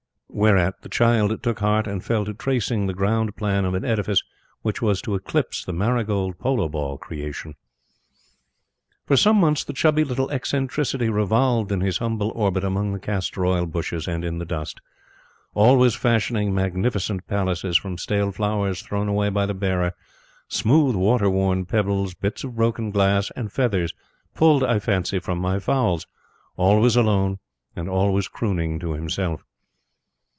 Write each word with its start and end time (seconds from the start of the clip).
Whereat 0.33 0.81
the 0.81 0.87
child 0.87 1.43
took 1.43 1.59
heart 1.59 1.87
and 1.87 2.01
fell 2.01 2.23
to 2.23 2.33
tracing 2.33 2.87
the 2.87 2.93
ground 2.93 3.35
plan 3.35 3.65
of 3.65 3.73
an 3.73 3.83
edifice 3.83 4.23
which 4.61 4.81
was 4.81 5.01
to 5.01 5.13
eclipse 5.13 5.65
the 5.65 5.73
marigold 5.73 6.39
polo 6.39 6.69
ball 6.69 6.97
creation. 6.97 7.55
For 9.05 9.17
some 9.17 9.35
months, 9.35 9.65
the 9.65 9.73
chubby 9.73 10.05
little 10.05 10.31
eccentricity 10.31 11.09
revolved 11.09 11.69
in 11.69 11.81
his 11.81 11.97
humble 11.97 12.29
orbit 12.33 12.63
among 12.63 12.93
the 12.93 12.99
castor 12.99 13.45
oil 13.45 13.65
bushes 13.65 14.07
and 14.07 14.23
in 14.23 14.37
the 14.37 14.45
dust; 14.45 14.79
always 15.53 15.95
fashioning 15.95 16.55
magnificent 16.55 17.27
palaces 17.27 17.75
from 17.75 17.97
stale 17.97 18.31
flowers 18.31 18.81
thrown 18.81 19.09
away 19.09 19.27
by 19.27 19.45
the 19.45 19.53
bearer, 19.53 19.91
smooth 20.47 20.95
water 20.95 21.29
worn 21.29 21.65
pebbles, 21.65 22.13
bits 22.13 22.45
of 22.45 22.55
broken 22.55 22.89
glass, 22.89 23.31
and 23.35 23.51
feathers 23.51 23.93
pulled, 24.33 24.63
I 24.63 24.79
fancy, 24.79 25.19
from 25.19 25.39
my 25.39 25.59
fowls 25.59 26.07
always 26.55 26.95
alone 26.95 27.39
and 27.75 27.89
always 27.89 28.29
crooning 28.29 28.79
to 28.79 28.93
himself. 28.93 29.43